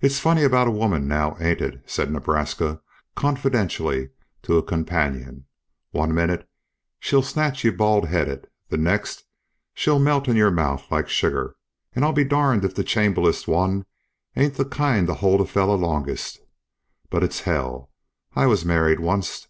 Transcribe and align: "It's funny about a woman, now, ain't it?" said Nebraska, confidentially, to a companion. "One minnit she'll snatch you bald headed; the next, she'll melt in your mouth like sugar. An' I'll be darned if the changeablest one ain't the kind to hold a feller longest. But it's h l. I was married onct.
"It's 0.00 0.18
funny 0.18 0.42
about 0.42 0.66
a 0.66 0.72
woman, 0.72 1.06
now, 1.06 1.36
ain't 1.38 1.60
it?" 1.60 1.80
said 1.88 2.10
Nebraska, 2.10 2.80
confidentially, 3.14 4.10
to 4.42 4.56
a 4.58 4.62
companion. 4.64 5.44
"One 5.92 6.12
minnit 6.12 6.48
she'll 6.98 7.22
snatch 7.22 7.62
you 7.62 7.70
bald 7.70 8.06
headed; 8.08 8.48
the 8.70 8.76
next, 8.76 9.22
she'll 9.72 10.00
melt 10.00 10.26
in 10.26 10.34
your 10.34 10.50
mouth 10.50 10.90
like 10.90 11.08
sugar. 11.08 11.54
An' 11.94 12.02
I'll 12.02 12.12
be 12.12 12.24
darned 12.24 12.64
if 12.64 12.74
the 12.74 12.82
changeablest 12.82 13.46
one 13.46 13.86
ain't 14.34 14.54
the 14.54 14.64
kind 14.64 15.06
to 15.06 15.14
hold 15.14 15.40
a 15.40 15.46
feller 15.46 15.76
longest. 15.76 16.40
But 17.08 17.22
it's 17.22 17.42
h 17.42 17.46
l. 17.54 17.92
I 18.34 18.46
was 18.46 18.64
married 18.64 18.98
onct. 18.98 19.46